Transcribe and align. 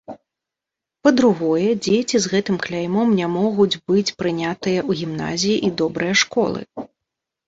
Па-другое, 1.07 1.65
дзеці 1.87 2.21
з 2.23 2.31
гэтым 2.33 2.57
кляймом 2.65 3.11
не 3.19 3.27
могуць 3.33 3.79
быць 3.91 4.13
прынятыя 4.21 4.79
ў 4.89 5.03
гімназіі 5.03 5.57
і 5.69 5.71
добрыя 5.83 6.17
школы. 6.23 6.59